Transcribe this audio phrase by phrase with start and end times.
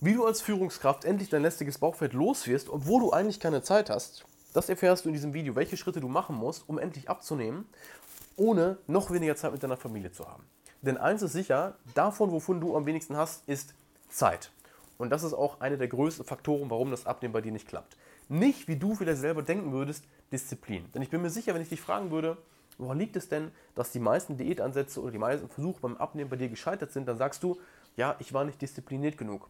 [0.00, 4.24] Wie du als Führungskraft endlich dein lästiges Bauchfett loswirst, obwohl du eigentlich keine Zeit hast,
[4.54, 7.66] das erfährst du in diesem Video, welche Schritte du machen musst, um endlich abzunehmen,
[8.36, 10.44] ohne noch weniger Zeit mit deiner Familie zu haben.
[10.82, 13.74] Denn eins ist sicher, davon, wovon du am wenigsten hast, ist
[14.08, 14.52] Zeit.
[14.98, 17.96] Und das ist auch einer der größten Faktoren, warum das Abnehmen bei dir nicht klappt.
[18.28, 20.88] Nicht, wie du vielleicht selber denken würdest, Disziplin.
[20.94, 22.36] Denn ich bin mir sicher, wenn ich dich fragen würde,
[22.78, 26.36] woran liegt es denn, dass die meisten Diätansätze oder die meisten Versuche beim Abnehmen bei
[26.36, 27.58] dir gescheitert sind, dann sagst du,
[27.96, 29.48] ja, ich war nicht diszipliniert genug.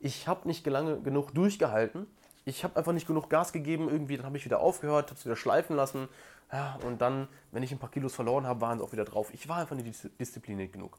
[0.00, 2.06] Ich habe nicht lange genug durchgehalten.
[2.46, 5.26] Ich habe einfach nicht genug Gas gegeben, irgendwie, dann habe ich wieder aufgehört, habe es
[5.26, 6.08] wieder schleifen lassen.
[6.50, 9.32] Ja, und dann, wenn ich ein paar Kilos verloren habe, waren sie auch wieder drauf.
[9.34, 10.98] Ich war einfach nicht diszipliniert genug.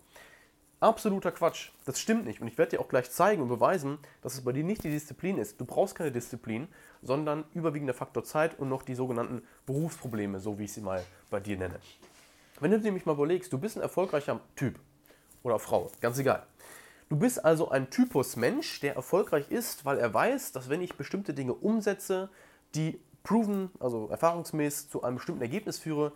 [0.79, 1.71] Absoluter Quatsch.
[1.85, 2.41] Das stimmt nicht.
[2.41, 4.89] Und ich werde dir auch gleich zeigen und beweisen, dass es bei dir nicht die
[4.89, 5.59] Disziplin ist.
[5.59, 6.67] Du brauchst keine Disziplin,
[7.01, 11.39] sondern überwiegender Faktor Zeit und noch die sogenannten Berufsprobleme, so wie ich sie mal bei
[11.39, 11.79] dir nenne.
[12.59, 14.79] Wenn du dir nämlich mal überlegst, du bist ein erfolgreicher Typ
[15.43, 16.45] oder Frau, ganz egal.
[17.11, 20.95] Du bist also ein Typus Mensch, der erfolgreich ist, weil er weiß, dass wenn ich
[20.95, 22.29] bestimmte Dinge umsetze,
[22.73, 26.13] die proven, also erfahrungsmäßig zu einem bestimmten Ergebnis führe,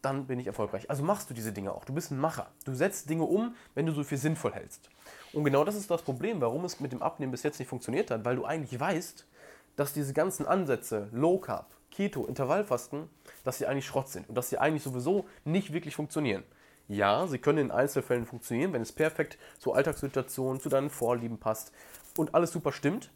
[0.00, 0.88] dann bin ich erfolgreich.
[0.88, 1.84] Also machst du diese Dinge auch.
[1.84, 2.52] Du bist ein Macher.
[2.64, 4.88] Du setzt Dinge um, wenn du so viel sinnvoll hältst.
[5.32, 8.12] Und genau das ist das Problem, warum es mit dem Abnehmen bis jetzt nicht funktioniert
[8.12, 9.26] hat, weil du eigentlich weißt,
[9.74, 13.10] dass diese ganzen Ansätze, Low Carb, Keto, Intervallfasten,
[13.42, 16.44] dass sie eigentlich Schrott sind und dass sie eigentlich sowieso nicht wirklich funktionieren.
[16.88, 21.70] Ja, sie können in Einzelfällen funktionieren, wenn es perfekt zur Alltagssituation, zu deinen Vorlieben passt
[22.16, 23.10] und alles super stimmt,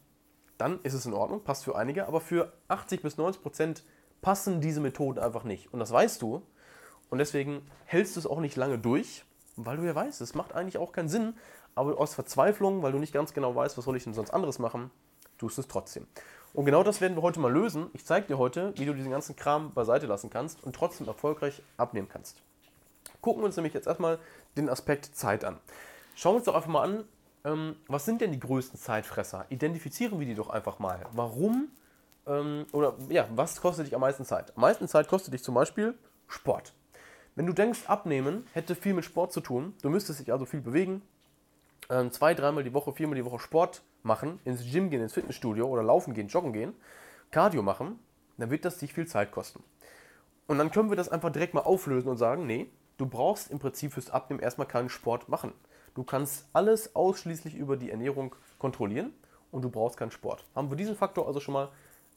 [0.59, 3.83] dann ist es in Ordnung, passt für einige, aber für 80 bis 90 Prozent
[4.21, 5.73] passen diese Methoden einfach nicht.
[5.73, 6.43] Und das weißt du
[7.09, 10.53] und deswegen hältst du es auch nicht lange durch, weil du ja weißt, es macht
[10.53, 11.35] eigentlich auch keinen Sinn,
[11.73, 14.59] aber aus Verzweiflung, weil du nicht ganz genau weißt, was soll ich denn sonst anderes
[14.59, 14.91] machen,
[15.39, 16.05] tust du es trotzdem.
[16.53, 17.87] Und genau das werden wir heute mal lösen.
[17.93, 21.63] Ich zeige dir heute, wie du diesen ganzen Kram beiseite lassen kannst und trotzdem erfolgreich
[21.77, 22.43] abnehmen kannst.
[23.23, 24.19] Gucken wir uns nämlich jetzt erstmal
[24.57, 25.57] den Aspekt Zeit an.
[26.13, 27.03] Schauen wir uns doch einfach mal an,
[27.45, 29.45] ähm, was sind denn die größten Zeitfresser?
[29.49, 31.05] Identifizieren wir die doch einfach mal.
[31.13, 31.69] Warum
[32.27, 34.51] ähm, oder ja, was kostet dich am meisten Zeit?
[34.55, 35.93] Am meisten Zeit kostet dich zum Beispiel
[36.27, 36.73] Sport.
[37.35, 40.61] Wenn du denkst, abnehmen hätte viel mit Sport zu tun, du müsstest dich also viel
[40.61, 41.01] bewegen,
[41.89, 45.65] ähm, zwei, dreimal die Woche, viermal die Woche Sport machen, ins Gym gehen, ins Fitnessstudio
[45.65, 46.73] oder laufen gehen, joggen gehen,
[47.31, 47.99] Cardio machen,
[48.37, 49.63] dann wird das dich viel Zeit kosten.
[50.45, 53.59] Und dann können wir das einfach direkt mal auflösen und sagen, nee, du brauchst im
[53.59, 55.53] Prinzip fürs Abnehmen erstmal keinen Sport machen.
[55.95, 59.13] Du kannst alles ausschließlich über die Ernährung kontrollieren
[59.51, 60.45] und du brauchst keinen Sport.
[60.55, 61.69] Haben wir diesen Faktor also schon mal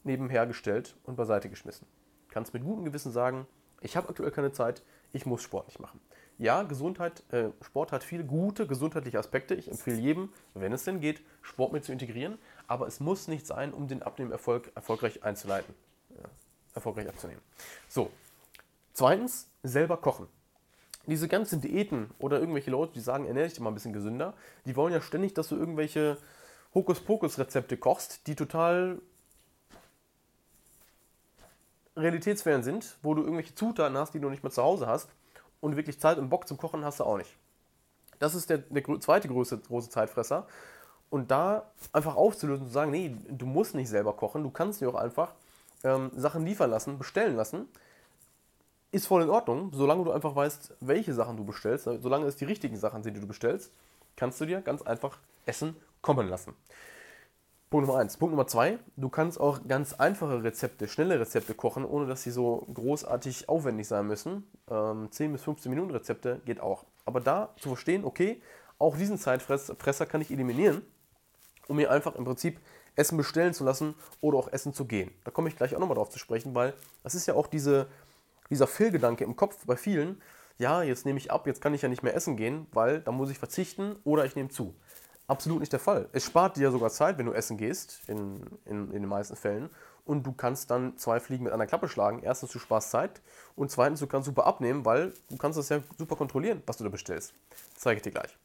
[0.03, 1.87] nebenher gestellt und beiseite geschmissen.
[2.29, 3.45] Kannst mit gutem Gewissen sagen,
[3.81, 4.81] ich habe aktuell keine Zeit,
[5.13, 5.99] ich muss Sport nicht machen.
[6.39, 9.55] Ja, Gesundheit, äh, Sport hat viele gute gesundheitliche Aspekte.
[9.55, 12.37] Ich empfehle jedem, wenn es denn geht, Sport mit zu integrieren.
[12.67, 15.73] Aber es muss nicht sein, um den Abnehmerfolg erfolgreich einzuleiten,
[16.09, 16.29] ja,
[16.75, 17.41] erfolgreich abzunehmen.
[17.87, 18.11] So,
[18.93, 20.27] zweitens, selber kochen.
[21.07, 24.33] Diese ganzen Diäten oder irgendwelche Leute, die sagen, ernähre dich mal ein bisschen gesünder,
[24.65, 26.17] die wollen ja ständig, dass du irgendwelche
[26.73, 29.01] Hokuspokus-Rezepte kochst, die total
[31.95, 35.09] realitätsfern sind, wo du irgendwelche Zutaten hast, die du nicht mehr zu Hause hast
[35.61, 37.35] und wirklich Zeit und Bock zum Kochen hast du auch nicht.
[38.19, 40.47] Das ist der, der zweite große, große Zeitfresser.
[41.09, 44.81] Und da einfach aufzulösen und zu sagen, nee, du musst nicht selber kochen, du kannst
[44.81, 45.33] dir auch einfach
[45.83, 47.69] ähm, Sachen liefern lassen, bestellen lassen,
[48.91, 52.45] ist voll in Ordnung, solange du einfach weißt, welche Sachen du bestellst, solange es die
[52.45, 53.71] richtigen Sachen sind, die du bestellst,
[54.15, 56.53] kannst du dir ganz einfach Essen kommen lassen.
[57.69, 58.15] Punkt Nummer eins.
[58.15, 62.31] Punkt Nummer zwei, du kannst auch ganz einfache Rezepte, schnelle Rezepte kochen, ohne dass sie
[62.31, 64.49] so großartig aufwendig sein müssen.
[64.71, 66.85] Ähm, 10 bis 15 Minuten Rezepte geht auch.
[67.05, 68.41] Aber da zu verstehen, okay,
[68.79, 70.81] auch diesen Zeitfresser kann ich eliminieren,
[71.67, 72.57] um mir einfach im Prinzip
[72.95, 75.11] Essen bestellen zu lassen oder auch essen zu gehen.
[75.25, 76.73] Da komme ich gleich auch nochmal drauf zu sprechen, weil
[77.03, 77.87] das ist ja auch diese,
[78.49, 80.21] dieser Fehlgedanke im Kopf bei vielen.
[80.57, 83.11] Ja, jetzt nehme ich ab, jetzt kann ich ja nicht mehr essen gehen, weil da
[83.11, 84.75] muss ich verzichten oder ich nehme zu
[85.27, 86.09] absolut nicht der Fall.
[86.13, 89.69] Es spart dir sogar Zeit, wenn du essen gehst, in, in, in den meisten Fällen.
[90.05, 92.21] Und du kannst dann zwei Fliegen mit einer Klappe schlagen.
[92.23, 93.21] Erstens, du sparst Zeit.
[93.55, 96.85] Und zweitens, du kannst super abnehmen, weil du kannst das ja super kontrollieren, was du
[96.85, 97.33] da bestellst.
[97.49, 98.37] Das zeige ich dir gleich.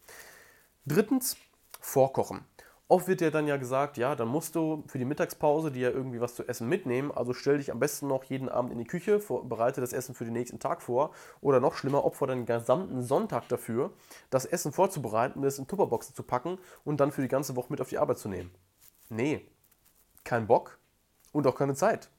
[0.84, 1.37] Drittens,
[1.81, 2.45] vorkochen.
[2.92, 5.97] Oft wird dir dann ja gesagt, ja, dann musst du für die Mittagspause dir ja
[5.97, 7.10] irgendwie was zu essen mitnehmen.
[7.10, 10.15] Also stell dich am besten noch jeden Abend in die Küche, vor, bereite das Essen
[10.15, 11.10] für den nächsten Tag vor.
[11.41, 13.92] Oder noch schlimmer, opfer deinen gesamten Sonntag dafür,
[14.28, 17.80] das Essen vorzubereiten, es in Tupperboxen zu packen und dann für die ganze Woche mit
[17.80, 18.50] auf die Arbeit zu nehmen.
[19.09, 19.48] Nee,
[20.22, 20.77] kein Bock
[21.33, 22.10] und auch keine Zeit.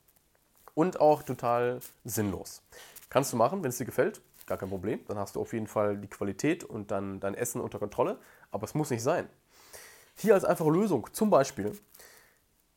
[0.74, 2.64] Und auch total sinnlos.
[3.12, 5.02] Kannst du machen, wenn es dir gefällt, gar kein Problem.
[5.08, 8.18] Dann hast du auf jeden Fall die Qualität und dann dein Essen unter Kontrolle.
[8.50, 9.30] Aber es muss nicht sein.
[10.16, 11.78] Hier als einfache Lösung zum Beispiel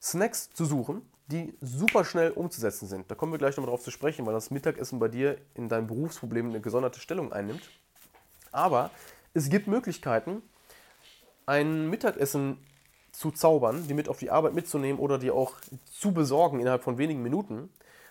[0.00, 3.10] Snacks zu suchen, die super schnell umzusetzen sind.
[3.10, 5.86] Da kommen wir gleich nochmal drauf zu sprechen, weil das Mittagessen bei dir in deinem
[5.86, 7.68] Berufsproblem eine gesonderte Stellung einnimmt.
[8.52, 8.90] Aber
[9.34, 10.42] es gibt Möglichkeiten,
[11.46, 12.58] ein Mittagessen
[13.12, 15.54] zu zaubern, die mit auf die Arbeit mitzunehmen oder dir auch
[15.90, 17.70] zu besorgen innerhalb von wenigen Minuten,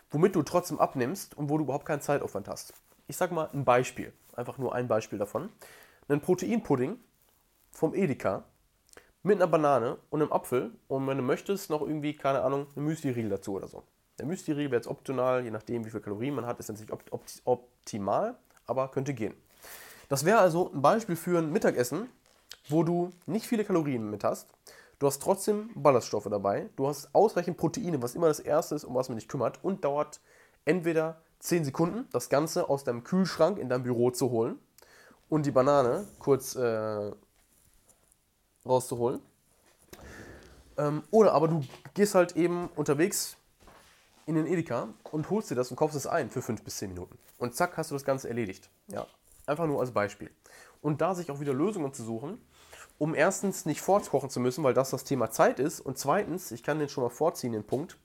[0.09, 2.73] womit du trotzdem abnimmst und wo du überhaupt keinen Zeitaufwand hast.
[3.07, 5.49] Ich sage mal ein Beispiel, einfach nur ein Beispiel davon.
[6.07, 6.99] Ein Proteinpudding
[7.71, 8.43] vom Edeka
[9.25, 12.85] mit einer Banane und einem Apfel und wenn du möchtest, noch irgendwie, keine Ahnung, eine
[12.85, 13.83] Müsli-Riegel dazu oder so.
[14.19, 16.91] Der Müsli-Riegel wäre jetzt optional, je nachdem, wie viele Kalorien man hat, ist natürlich
[17.43, 18.35] optimal,
[18.67, 19.33] aber könnte gehen.
[20.09, 22.07] Das wäre also ein Beispiel für ein Mittagessen,
[22.69, 24.47] wo du nicht viele Kalorien mit hast.
[24.99, 26.69] Du hast trotzdem Ballaststoffe dabei.
[26.75, 29.59] Du hast ausreichend Proteine, was immer das erste ist, um was man dich kümmert.
[29.63, 30.21] Und dauert
[30.65, 34.59] entweder 10 Sekunden, das Ganze aus deinem Kühlschrank in dein Büro zu holen
[35.29, 37.11] und die Banane kurz äh,
[38.65, 39.21] rauszuholen.
[40.77, 41.63] Ähm, oder aber du
[41.93, 43.37] gehst halt eben unterwegs
[44.25, 46.89] in den Edeka und holst dir das und kaufst es ein für 5 bis 10
[46.89, 47.17] Minuten.
[47.37, 48.69] Und zack, hast du das Ganze erledigt.
[48.87, 49.05] Ja,
[49.45, 50.31] einfach nur als Beispiel.
[50.81, 52.39] Und da sich auch wieder Lösungen zu suchen,
[52.97, 55.79] um erstens nicht vorkochen zu müssen, weil das das Thema Zeit ist.
[55.79, 57.97] Und zweitens, ich kann den schon mal vorziehen, den Punkt,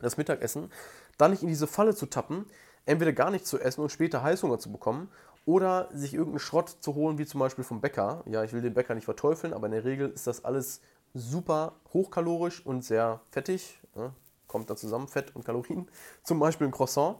[0.00, 0.70] das Mittagessen,
[1.16, 2.46] dann nicht in diese Falle zu tappen,
[2.84, 5.10] entweder gar nicht zu essen und später Heißhunger zu bekommen
[5.46, 8.22] oder sich irgendeinen Schrott zu holen, wie zum Beispiel vom Bäcker.
[8.26, 10.80] Ja, ich will den Bäcker nicht verteufeln, aber in der Regel ist das alles
[11.14, 13.80] super hochkalorisch und sehr fettig.
[13.94, 14.12] Ja,
[14.48, 15.88] kommt da zusammen, Fett und Kalorien.
[16.24, 17.18] Zum Beispiel ein Croissant.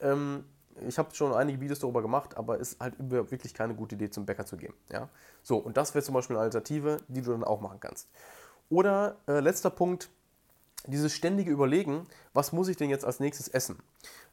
[0.00, 0.44] Ähm,
[0.86, 4.24] ich habe schon einige Videos darüber gemacht, aber ist halt wirklich keine gute Idee, zum
[4.24, 4.72] Bäcker zu gehen.
[4.90, 5.08] Ja?
[5.42, 8.08] So, und das wäre zum Beispiel eine Alternative, die du dann auch machen kannst.
[8.70, 10.08] Oder äh, letzter Punkt,
[10.86, 13.78] dieses ständige Überlegen, was muss ich denn jetzt als nächstes essen?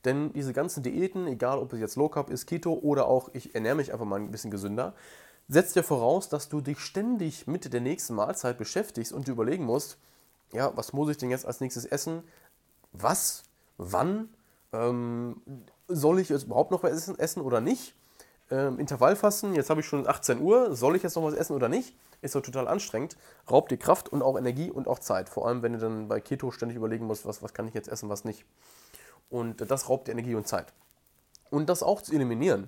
[0.06, 3.56] Denn diese ganzen Diäten, egal ob es jetzt Low Carb ist, Keto oder auch ich
[3.56, 4.94] ernähre mich einfach mal ein bisschen gesünder,
[5.48, 9.98] setzt ja voraus, dass du dich ständig mit der nächsten Mahlzeit beschäftigst und überlegen musst,
[10.54, 12.24] ja, was muss ich denn jetzt als nächstes essen?
[12.94, 13.44] Was?
[13.78, 14.30] Wann?
[14.72, 15.42] Ähm,
[15.88, 17.96] soll ich jetzt überhaupt noch was essen, oder nicht?
[18.52, 21.68] Ähm, Intervallfasten, jetzt habe ich schon 18 Uhr, soll ich jetzt noch was essen oder
[21.68, 21.96] nicht?
[22.26, 23.18] Ist doch total anstrengend,
[23.52, 25.30] raubt dir Kraft und auch Energie und auch Zeit.
[25.30, 27.88] Vor allem, wenn du dann bei Keto ständig überlegen musst, was, was kann ich jetzt
[27.88, 28.46] essen, was nicht.
[29.30, 30.74] Und das raubt dir Energie und Zeit.
[31.52, 32.68] Und das auch zu eliminieren,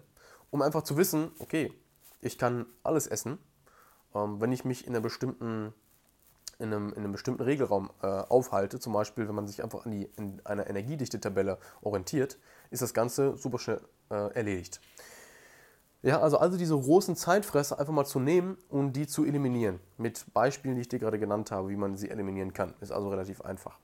[0.51, 1.73] um einfach zu wissen, okay,
[2.21, 3.39] ich kann alles essen,
[4.13, 5.73] ähm, wenn ich mich in einer bestimmten
[6.59, 9.91] in einem, in einem bestimmten Regelraum äh, aufhalte, zum Beispiel wenn man sich einfach an
[9.91, 12.37] die, in einer Energiedichte-Tabelle orientiert,
[12.69, 14.81] ist das Ganze super schnell äh, erledigt.
[16.07, 19.81] Ja, also, also diese großen Zeitfresser einfach mal zu nehmen und die zu eliminieren.
[19.97, 22.73] Mit Beispielen, die ich dir gerade genannt habe, wie man sie eliminieren kann.
[22.79, 23.77] Ist also relativ einfach.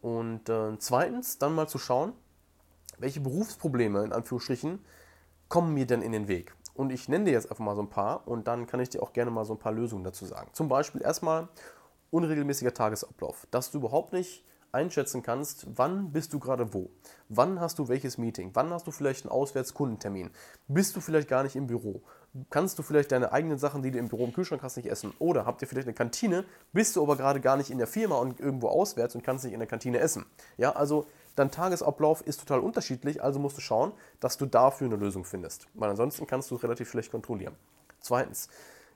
[0.00, 2.14] Und äh, zweitens dann mal zu schauen,
[2.98, 4.80] welche Berufsprobleme in Anführungsstrichen
[5.48, 6.52] kommen mir denn in den Weg.
[6.74, 9.00] Und ich nenne dir jetzt einfach mal so ein paar und dann kann ich dir
[9.00, 10.50] auch gerne mal so ein paar Lösungen dazu sagen.
[10.52, 11.46] Zum Beispiel erstmal
[12.10, 16.90] unregelmäßiger Tagesablauf, dass du überhaupt nicht einschätzen kannst, wann bist du gerade wo,
[17.28, 20.30] wann hast du welches Meeting, wann hast du vielleicht einen Auswärtskundentermin,
[20.68, 22.02] bist du vielleicht gar nicht im Büro,
[22.50, 25.12] kannst du vielleicht deine eigenen Sachen, die du im Büro im Kühlschrank hast, nicht essen?
[25.18, 28.16] Oder habt ihr vielleicht eine Kantine, bist du aber gerade gar nicht in der Firma
[28.16, 30.26] und irgendwo auswärts und kannst nicht in der Kantine essen.
[30.56, 34.96] Ja, also dein Tagesablauf ist total unterschiedlich, also musst du schauen, dass du dafür eine
[34.96, 37.54] Lösung findest, weil ansonsten kannst du es relativ schlecht kontrollieren.
[38.00, 38.48] Zweitens,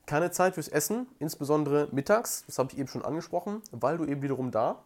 [0.07, 4.23] keine Zeit fürs Essen, insbesondere mittags, das habe ich eben schon angesprochen, weil du eben
[4.23, 4.83] wiederum da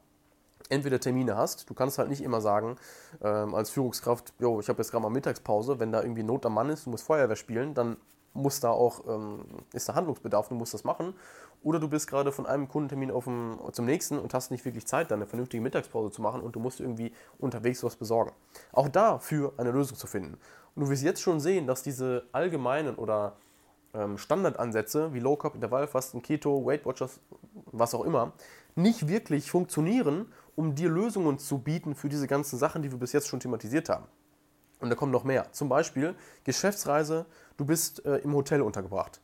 [0.68, 2.76] entweder Termine hast, du kannst halt nicht immer sagen,
[3.22, 6.54] ähm, als Führungskraft, jo, ich habe jetzt gerade mal Mittagspause, wenn da irgendwie Not am
[6.54, 7.96] Mann ist, du musst Feuerwehr spielen, dann
[8.34, 11.14] muss da auch, ähm, ist da Handlungsbedarf, du musst das machen.
[11.62, 14.86] Oder du bist gerade von einem Kundentermin auf dem, zum nächsten und hast nicht wirklich
[14.86, 18.32] Zeit, dann eine vernünftige Mittagspause zu machen und du musst irgendwie unterwegs was besorgen.
[18.72, 20.36] Auch dafür eine Lösung zu finden.
[20.74, 23.36] Und du wirst jetzt schon sehen, dass diese allgemeinen oder
[23.94, 27.20] ähm, Standardansätze wie Low Carb, Intervallfasten, Keto, Weight Watchers,
[27.72, 28.32] was auch immer,
[28.74, 33.12] nicht wirklich funktionieren, um dir Lösungen zu bieten für diese ganzen Sachen, die wir bis
[33.12, 34.06] jetzt schon thematisiert haben.
[34.80, 35.52] Und da kommen noch mehr.
[35.52, 39.20] Zum Beispiel Geschäftsreise, du bist äh, im Hotel untergebracht.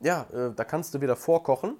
[0.00, 1.76] Ja, äh, da kannst du wieder vorkochen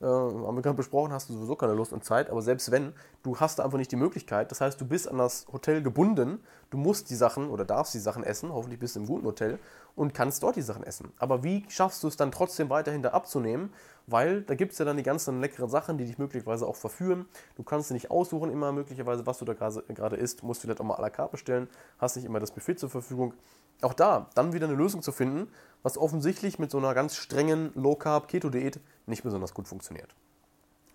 [0.00, 2.92] äh, haben wir gerade besprochen, hast du sowieso keine Lust und Zeit, aber selbst wenn,
[3.22, 4.50] du hast da einfach nicht die Möglichkeit.
[4.50, 6.40] Das heißt, du bist an das Hotel gebunden,
[6.70, 9.58] du musst die Sachen oder darfst die Sachen essen, hoffentlich bist du im guten Hotel
[9.96, 11.12] und kannst dort die Sachen essen.
[11.18, 13.72] Aber wie schaffst du es dann trotzdem weiterhin da abzunehmen?
[14.06, 17.26] Weil da gibt es ja dann die ganzen leckeren Sachen, die dich möglicherweise auch verführen.
[17.56, 20.42] Du kannst dir nicht aussuchen immer möglicherweise, was du da gerade isst.
[20.44, 22.88] Musst du vielleicht auch mal à la carte bestellen, hast nicht immer das Buffet zur
[22.88, 23.34] Verfügung.
[23.80, 25.50] Auch da dann wieder eine Lösung zu finden,
[25.82, 30.14] was offensichtlich mit so einer ganz strengen Low-Carb-Keto-Diät nicht besonders gut funktioniert.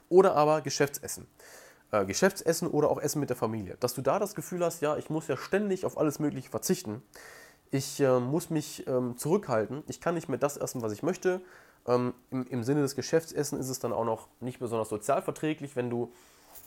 [0.10, 1.28] Oder aber Geschäftsessen.
[1.92, 3.78] Äh, Geschäftsessen oder auch Essen mit der Familie.
[3.80, 7.02] Dass du da das Gefühl hast, ja, ich muss ja ständig auf alles Mögliche verzichten.
[7.72, 9.84] Ich äh, muss mich ähm, zurückhalten.
[9.88, 11.42] Ich kann nicht mehr das essen, was ich möchte.
[11.88, 15.90] Ähm, im, Im Sinne des Geschäftsessen ist es dann auch noch nicht besonders sozialverträglich, wenn
[15.90, 16.12] du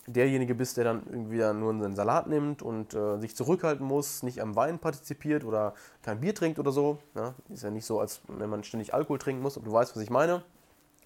[0.06, 4.22] derjenige bist, der dann irgendwie dann nur einen Salat nimmt und äh, sich zurückhalten muss,
[4.22, 6.98] nicht am Wein partizipiert oder kein Bier trinkt oder so.
[7.14, 9.94] Ja, ist ja nicht so, als wenn man ständig Alkohol trinken muss, ob du weißt,
[9.96, 10.42] was ich meine.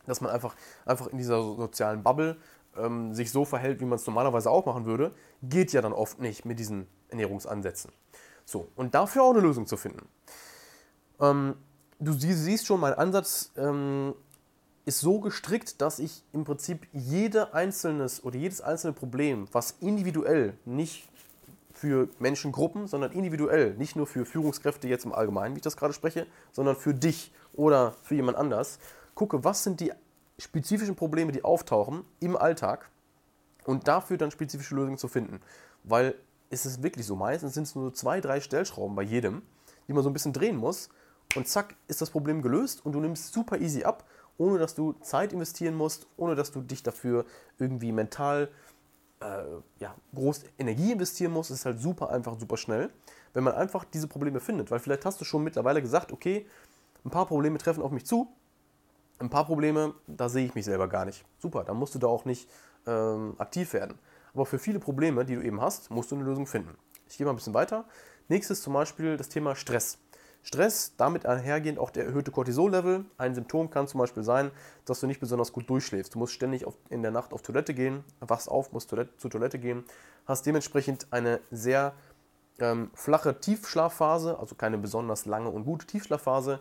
[0.07, 0.55] dass man einfach,
[0.87, 2.37] einfach in dieser sozialen Bubble
[2.77, 6.21] ähm, sich so verhält, wie man es normalerweise auch machen würde, geht ja dann oft
[6.21, 7.93] nicht mit diesen Ernährungsansätzen.
[8.45, 10.09] So, und dafür auch eine Lösung zu finden.
[11.21, 11.55] Ähm,
[11.99, 14.15] du siehst schon, mein Ansatz ähm,
[14.91, 20.55] ist so gestrickt, dass ich im Prinzip jede einzelnes oder jedes einzelne Problem, was individuell,
[20.65, 21.09] nicht
[21.73, 25.95] für Menschengruppen, sondern individuell, nicht nur für Führungskräfte jetzt im Allgemeinen, wie ich das gerade
[25.95, 28.81] spreche, sondern für dich oder für jemand anders,
[29.15, 29.93] gucke, was sind die
[30.41, 32.91] spezifischen Probleme, die auftauchen im Alltag
[33.67, 35.41] und dafür dann spezifische Lösungen zu finden.
[35.85, 36.17] Weil
[36.51, 39.43] es ist wirklich so, meistens sind es nur zwei, drei Stellschrauben bei jedem,
[39.87, 40.89] die man so ein bisschen drehen muss
[41.37, 44.05] und zack ist das Problem gelöst und du nimmst super easy ab,
[44.41, 47.27] ohne dass du Zeit investieren musst, ohne dass du dich dafür
[47.59, 48.49] irgendwie mental
[49.21, 49.43] äh,
[49.79, 51.51] ja, groß Energie investieren musst.
[51.51, 52.89] Es ist halt super einfach, super schnell,
[53.35, 54.71] wenn man einfach diese Probleme findet.
[54.71, 56.47] Weil vielleicht hast du schon mittlerweile gesagt, okay,
[57.05, 58.29] ein paar Probleme treffen auf mich zu,
[59.19, 61.23] ein paar Probleme, da sehe ich mich selber gar nicht.
[61.39, 62.49] Super, dann musst du da auch nicht
[62.87, 63.99] ähm, aktiv werden.
[64.33, 66.79] Aber für viele Probleme, die du eben hast, musst du eine Lösung finden.
[67.11, 67.85] Ich gehe mal ein bisschen weiter.
[68.29, 69.99] Nächstes zum Beispiel das Thema Stress.
[70.43, 73.05] Stress, damit einhergehend auch der erhöhte Cortisol-Level.
[73.19, 74.51] Ein Symptom kann zum Beispiel sein,
[74.85, 76.15] dass du nicht besonders gut durchschläfst.
[76.15, 79.31] Du musst ständig auf, in der Nacht auf Toilette gehen, wachst auf, musst Toilette, zur
[79.31, 79.85] Toilette gehen,
[80.27, 81.93] hast dementsprechend eine sehr
[82.59, 86.61] ähm, flache Tiefschlafphase, also keine besonders lange und gute Tiefschlafphase,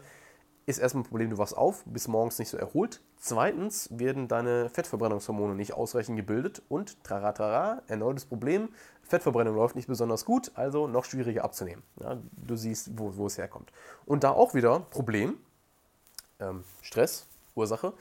[0.70, 3.02] ist erstmal ein Problem, du wachst auf, bist morgens nicht so erholt.
[3.18, 8.70] Zweitens werden deine Fettverbrennungshormone nicht ausreichend gebildet und traratara, erneutes Problem,
[9.02, 11.84] Fettverbrennung läuft nicht besonders gut, also noch schwieriger abzunehmen.
[12.00, 13.72] Ja, du siehst, wo, wo, es herkommt.
[14.06, 15.40] Und da auch wieder Problem,
[16.40, 17.94] ähm, Stress, Ursache,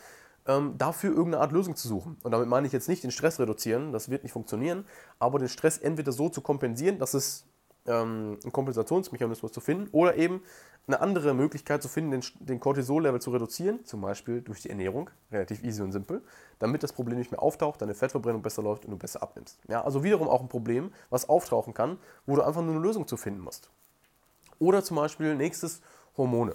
[0.46, 2.18] ähm, dafür irgendeine Art Lösung zu suchen.
[2.22, 4.84] Und damit meine ich jetzt nicht den Stress reduzieren, das wird nicht funktionieren,
[5.18, 7.46] aber den Stress entweder so zu kompensieren, dass es
[7.88, 10.42] ähm, einen Kompensationsmechanismus zu finden oder eben
[10.86, 15.10] eine andere Möglichkeit zu finden, den, den Cortisol-Level zu reduzieren, zum Beispiel durch die Ernährung,
[15.30, 16.22] relativ easy und simpel,
[16.58, 19.58] damit das Problem nicht mehr auftaucht, deine Fettverbrennung besser läuft und du besser abnimmst.
[19.68, 23.06] Ja, also wiederum auch ein Problem, was auftauchen kann, wo du einfach nur eine Lösung
[23.06, 23.70] zu finden musst.
[24.58, 25.82] Oder zum Beispiel nächstes
[26.16, 26.54] Hormone.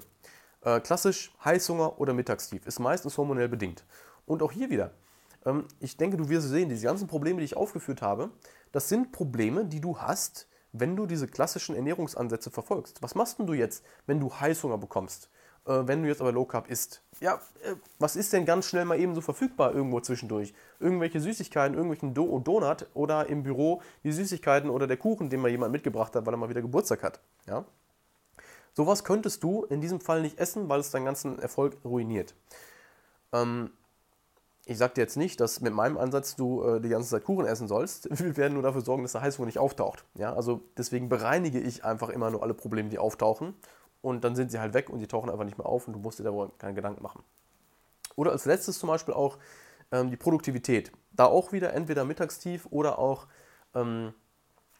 [0.62, 3.86] Äh, klassisch Heißhunger oder Mittagstief ist meistens hormonell bedingt.
[4.26, 4.92] Und auch hier wieder,
[5.46, 8.30] ähm, ich denke, du wirst sehen, diese ganzen Probleme, die ich aufgeführt habe,
[8.72, 13.02] das sind Probleme, die du hast, wenn du diese klassischen Ernährungsansätze verfolgst.
[13.02, 15.30] Was machst denn du jetzt, wenn du Heißhunger bekommst?
[15.66, 17.02] Äh, wenn du jetzt aber Low Carb isst?
[17.20, 20.54] Ja, äh, was ist denn ganz schnell mal eben so verfügbar irgendwo zwischendurch?
[20.80, 25.52] Irgendwelche Süßigkeiten, irgendwelchen Do Donut oder im Büro die Süßigkeiten oder der Kuchen, den mal
[25.52, 27.20] jemand mitgebracht hat, weil er mal wieder Geburtstag hat.
[27.48, 27.66] Ja?
[28.74, 32.34] Sowas könntest du in diesem Fall nicht essen, weil es deinen ganzen Erfolg ruiniert.
[33.32, 33.72] Ähm,
[34.66, 37.46] ich sage dir jetzt nicht, dass mit meinem Ansatz du äh, die ganze Zeit Kuchen
[37.46, 38.08] essen sollst.
[38.20, 40.06] Wir werden nur dafür sorgen, dass der Heißhunger nicht auftaucht.
[40.16, 43.56] Ja, also deswegen bereinige ich einfach immer nur alle Probleme, die auftauchen.
[44.02, 46.00] Und dann sind sie halt weg und die tauchen einfach nicht mehr auf und du
[46.00, 47.24] musst dir darüber keine Gedanken machen.
[48.16, 49.38] Oder als letztes zum Beispiel auch
[49.92, 50.92] ähm, die Produktivität.
[51.12, 53.28] Da auch wieder entweder mittagstief oder auch,
[53.76, 54.14] ähm,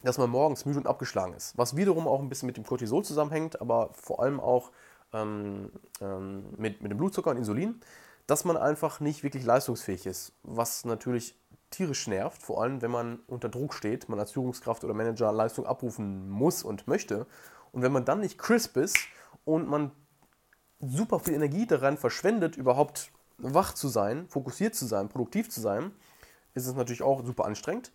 [0.02, 1.56] dass man morgens müde und abgeschlagen ist.
[1.56, 4.72] Was wiederum auch ein bisschen mit dem Cortisol zusammenhängt, aber vor allem auch
[5.12, 7.80] ähm, ähm mit, mit dem Blutzucker und Insulin
[8.26, 11.38] dass man einfach nicht wirklich leistungsfähig ist, was natürlich
[11.70, 15.66] tierisch nervt, vor allem wenn man unter Druck steht, man als Führungskraft oder Manager Leistung
[15.66, 17.26] abrufen muss und möchte.
[17.72, 18.96] Und wenn man dann nicht crisp ist
[19.44, 19.90] und man
[20.80, 25.90] super viel Energie daran verschwendet, überhaupt wach zu sein, fokussiert zu sein, produktiv zu sein,
[26.54, 27.92] ist es natürlich auch super anstrengend.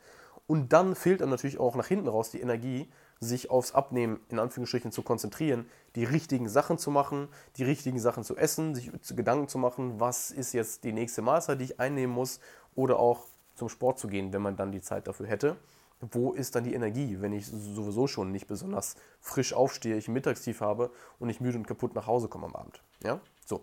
[0.47, 4.39] Und dann fehlt dann natürlich auch nach hinten raus die Energie, sich aufs Abnehmen in
[4.39, 9.47] Anführungsstrichen zu konzentrieren, die richtigen Sachen zu machen, die richtigen Sachen zu essen, sich Gedanken
[9.47, 12.39] zu machen, was ist jetzt die nächste Mahlzeit, die ich einnehmen muss,
[12.75, 15.57] oder auch zum Sport zu gehen, wenn man dann die Zeit dafür hätte.
[15.99, 20.61] Wo ist dann die Energie, wenn ich sowieso schon nicht besonders frisch aufstehe, ich Mittagstief
[20.61, 22.81] habe und ich müde und kaputt nach Hause komme am Abend?
[23.03, 23.61] Ja, so.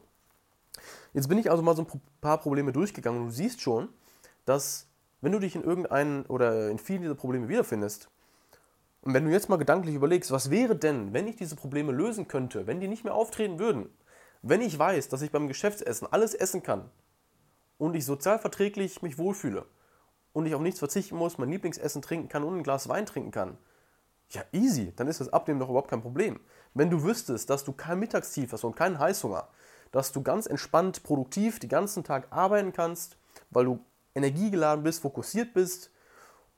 [1.15, 3.89] Jetzt bin ich also mal so ein paar Probleme durchgegangen und du siehst schon,
[4.45, 4.87] dass
[5.23, 8.11] wenn du dich in irgendeinen oder in vielen dieser Probleme wiederfindest,
[9.07, 12.27] und wenn du jetzt mal gedanklich überlegst, was wäre denn, wenn ich diese Probleme lösen
[12.27, 13.89] könnte, wenn die nicht mehr auftreten würden,
[14.43, 16.91] wenn ich weiß, dass ich beim Geschäftsessen alles essen kann
[17.79, 19.65] und ich sozial verträglich mich wohlfühle
[20.33, 23.31] und ich auf nichts verzichten muss, mein Lieblingsessen trinken kann und ein Glas Wein trinken
[23.31, 23.59] kann,
[24.31, 26.41] ja easy, dann ist das Abnehmen doch überhaupt kein Problem.
[26.75, 29.47] Wenn du wüsstest, dass du kein Mittagstief hast und keinen Heißhunger,
[29.93, 33.19] dass du ganz entspannt, produktiv den ganzen Tag arbeiten kannst,
[33.51, 33.79] weil du
[34.17, 35.93] energiegeladen bist, fokussiert bist,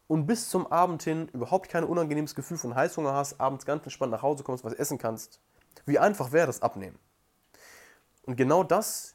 [0.09, 4.11] und bis zum Abend hin überhaupt kein unangenehmes Gefühl von Heißhunger hast, abends ganz entspannt
[4.11, 5.41] nach Hause kommst, was essen kannst,
[5.87, 6.99] wie einfach wäre das Abnehmen?
[8.27, 9.15] Und genau das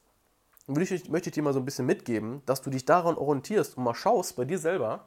[0.68, 3.84] ich, möchte ich dir mal so ein bisschen mitgeben, dass du dich daran orientierst und
[3.84, 5.06] mal schaust bei dir selber,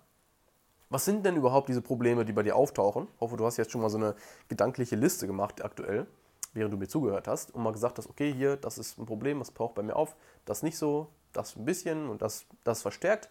[0.90, 3.08] was sind denn überhaupt diese Probleme, die bei dir auftauchen?
[3.14, 4.14] Ich hoffe, du hast jetzt schon mal so eine
[4.48, 6.06] gedankliche Liste gemacht aktuell,
[6.52, 9.38] während du mir zugehört hast und mal gesagt hast, okay, hier, das ist ein Problem,
[9.38, 10.14] das taucht bei mir auf,
[10.44, 13.30] das nicht so, das ein bisschen und das, das verstärkt,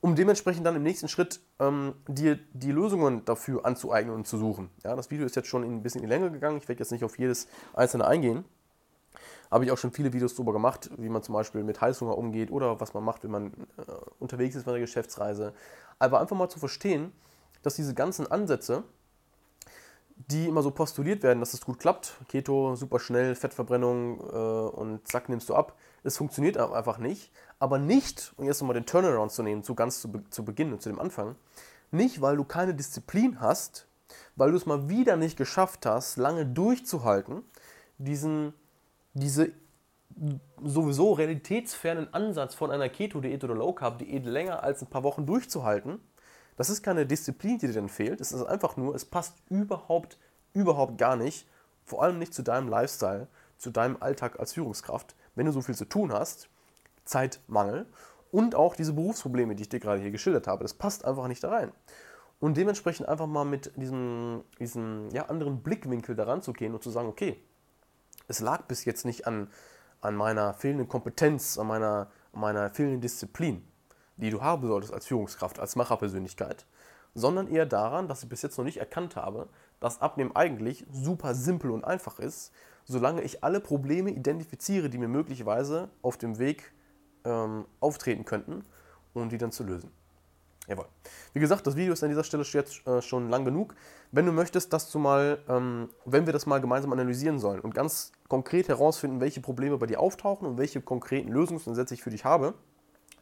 [0.00, 4.70] um dementsprechend dann im nächsten Schritt ähm, dir die Lösungen dafür anzueignen und zu suchen.
[4.84, 6.92] Ja, das Video ist jetzt schon ein bisschen in die Länge gegangen, ich werde jetzt
[6.92, 8.44] nicht auf jedes einzelne eingehen.
[9.50, 12.50] Habe ich auch schon viele Videos darüber gemacht, wie man zum Beispiel mit Heißhunger umgeht
[12.50, 15.54] oder was man macht, wenn man äh, unterwegs ist bei einer Geschäftsreise.
[15.98, 17.12] Aber einfach mal zu verstehen,
[17.62, 18.84] dass diese ganzen Ansätze,
[20.26, 25.06] die immer so postuliert werden, dass es gut klappt, Keto, super schnell, Fettverbrennung äh, und
[25.06, 27.30] zack, nimmst du ab, es funktioniert einfach nicht.
[27.58, 30.82] Aber nicht, um jetzt nochmal den Turnaround zu nehmen, zu ganz zu, zu Beginn und
[30.82, 31.36] zu dem Anfang,
[31.90, 33.86] nicht, weil du keine Disziplin hast,
[34.36, 37.42] weil du es mal wieder nicht geschafft hast, lange durchzuhalten,
[37.98, 38.54] diesen,
[39.14, 39.52] diese
[40.62, 46.00] sowieso realitätsfernen Ansatz von einer Keto-Diät oder Low-Carb-Diät länger als ein paar Wochen durchzuhalten,
[46.58, 48.20] das ist keine Disziplin, die dir dann fehlt.
[48.20, 50.18] Es ist einfach nur, es passt überhaupt,
[50.52, 51.48] überhaupt gar nicht,
[51.84, 55.76] vor allem nicht zu deinem Lifestyle, zu deinem Alltag als Führungskraft, wenn du so viel
[55.76, 56.48] zu tun hast,
[57.04, 57.86] Zeitmangel
[58.32, 60.64] und auch diese Berufsprobleme, die ich dir gerade hier geschildert habe.
[60.64, 61.70] Das passt einfach nicht da rein.
[62.40, 66.90] Und dementsprechend einfach mal mit diesem, diesem ja, anderen Blickwinkel daran zu gehen und zu
[66.90, 67.40] sagen, okay,
[68.26, 69.48] es lag bis jetzt nicht an,
[70.00, 73.64] an meiner fehlenden Kompetenz, an meiner, an meiner fehlenden Disziplin
[74.18, 76.66] die du haben solltest als Führungskraft, als Macherpersönlichkeit,
[77.14, 79.48] sondern eher daran, dass ich bis jetzt noch nicht erkannt habe,
[79.80, 82.52] dass Abnehmen eigentlich super simpel und einfach ist,
[82.84, 86.72] solange ich alle Probleme identifiziere, die mir möglicherweise auf dem Weg
[87.24, 88.64] ähm, auftreten könnten,
[89.14, 89.90] um die dann zu lösen.
[90.66, 90.86] Jawohl.
[91.32, 93.74] Wie gesagt, das Video ist an dieser Stelle jetzt äh, schon lang genug.
[94.12, 97.74] Wenn du möchtest, dass du mal, ähm, wenn wir das mal gemeinsam analysieren sollen und
[97.74, 102.26] ganz konkret herausfinden, welche Probleme bei dir auftauchen und welche konkreten Lösungsansätze ich für dich
[102.26, 102.54] habe,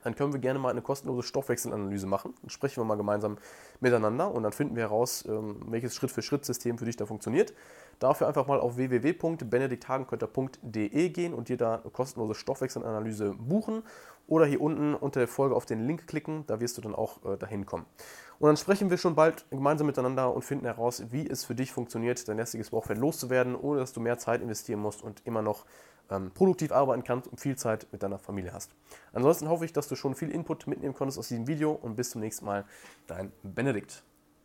[0.06, 2.32] dann können wir gerne mal eine kostenlose Stoffwechselanalyse machen.
[2.40, 3.38] Dann sprechen wir mal gemeinsam
[3.80, 7.52] miteinander und dann finden wir heraus, ähm, welches Schritt-für-Schritt-System für dich da funktioniert.
[7.98, 13.82] Dafür einfach mal auf www.benedikthagenkötter.de gehen und dir da eine kostenlose Stoffwechselanalyse buchen
[14.28, 17.24] oder hier unten unter der Folge auf den Link klicken, da wirst du dann auch
[17.24, 17.86] äh, dahin kommen.
[18.38, 21.72] Und dann sprechen wir schon bald gemeinsam miteinander und finden heraus, wie es für dich
[21.72, 25.64] funktioniert, dein lästiges Bauchfett loszuwerden, ohne dass du mehr Zeit investieren musst und immer noch
[26.10, 28.70] ähm, produktiv arbeiten kannst und viel Zeit mit deiner Familie hast.
[29.12, 32.10] Ansonsten hoffe ich, dass du schon viel Input mitnehmen konntest aus diesem Video und bis
[32.10, 32.64] zum nächsten Mal,
[33.06, 34.02] dein Benedikt.